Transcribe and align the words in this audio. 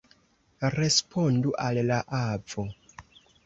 Respondu 0.75 1.55
al 1.67 1.81
la 1.93 2.03
avo! 2.23 2.69